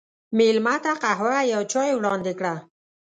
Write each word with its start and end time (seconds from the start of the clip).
مېلمه 0.37 0.75
ته 0.83 0.91
قهوه 1.01 1.37
یا 1.51 1.59
چای 1.71 1.91
وړاندې 1.95 2.33
کړه. 2.39 2.55